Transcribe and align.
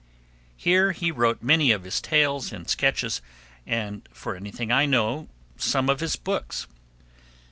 Here 0.57 0.93
he 0.93 1.11
wrote 1.11 1.43
many 1.43 1.69
of 1.69 1.83
his 1.83 2.01
tales 2.01 2.51
and 2.51 2.67
sketches, 2.67 3.21
and 3.67 4.09
for 4.11 4.35
anything 4.35 4.71
I 4.71 4.87
know 4.87 5.27
some 5.57 5.89
of 5.91 5.99
his 5.99 6.15
books. 6.15 6.65